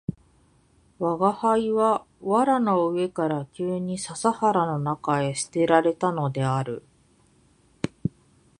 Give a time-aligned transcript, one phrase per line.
[0.99, 6.83] 吾輩は藁の上から急に笹原の中へ棄てられたのである